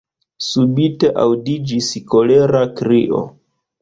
Subite 0.45 1.11
aŭdiĝis 1.25 1.91
kolera 2.15 2.63
krio! 2.81 3.21